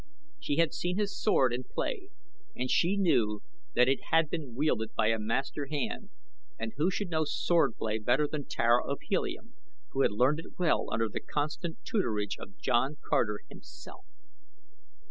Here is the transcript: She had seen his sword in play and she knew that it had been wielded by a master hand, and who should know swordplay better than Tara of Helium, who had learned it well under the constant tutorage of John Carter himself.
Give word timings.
She 0.39 0.55
had 0.55 0.73
seen 0.73 0.97
his 0.97 1.15
sword 1.15 1.53
in 1.53 1.63
play 1.63 2.09
and 2.55 2.71
she 2.71 2.97
knew 2.97 3.43
that 3.75 3.87
it 3.87 3.99
had 4.09 4.31
been 4.31 4.55
wielded 4.55 4.95
by 4.95 5.09
a 5.09 5.19
master 5.19 5.67
hand, 5.67 6.09
and 6.57 6.73
who 6.75 6.89
should 6.89 7.11
know 7.11 7.23
swordplay 7.23 7.99
better 7.99 8.27
than 8.27 8.45
Tara 8.45 8.83
of 8.83 8.97
Helium, 9.03 9.53
who 9.89 10.01
had 10.01 10.09
learned 10.11 10.39
it 10.39 10.57
well 10.57 10.87
under 10.91 11.07
the 11.07 11.19
constant 11.19 11.83
tutorage 11.85 12.35
of 12.39 12.57
John 12.57 12.97
Carter 13.07 13.41
himself. 13.47 14.07